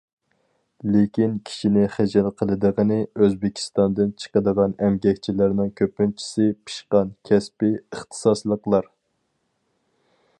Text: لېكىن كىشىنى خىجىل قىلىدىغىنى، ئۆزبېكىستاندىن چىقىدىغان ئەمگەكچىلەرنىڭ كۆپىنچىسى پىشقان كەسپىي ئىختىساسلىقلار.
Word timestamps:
لېكىن 0.93 1.33
كىشىنى 1.49 1.81
خىجىل 1.95 2.29
قىلىدىغىنى، 2.39 2.97
ئۆزبېكىستاندىن 3.25 4.15
چىقىدىغان 4.23 4.75
ئەمگەكچىلەرنىڭ 4.87 5.71
كۆپىنچىسى 5.83 6.49
پىشقان 6.71 7.15
كەسپىي 7.31 7.77
ئىختىساسلىقلار. 7.83 8.93